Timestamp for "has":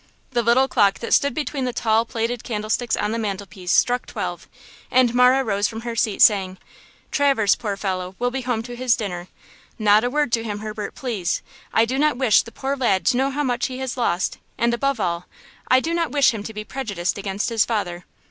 13.77-13.95